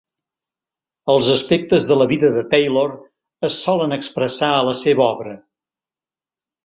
[1.13, 2.95] Els aspectes de la vida de Taylor
[3.51, 5.37] es solen expressar a la seva obra.